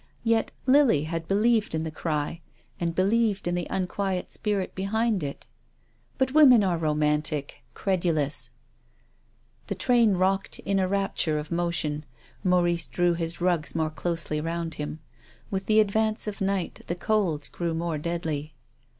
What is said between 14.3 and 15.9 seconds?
round him. With the